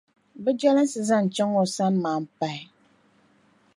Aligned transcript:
bɛ 0.43 0.51
jɛlinsi 0.59 0.99
zaŋ 1.09 1.23
chaŋ 1.35 1.49
o 1.61 1.63
sani 1.73 1.99
maan 2.03 2.23
pahi. 2.37 2.63